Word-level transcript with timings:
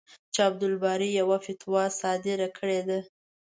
چې 0.33 0.39
عبدالباري 0.49 1.09
یوه 1.19 1.37
فتوا 1.45 1.83
صادره 1.99 2.47
کړې 2.57 2.79
ده. 2.87 2.99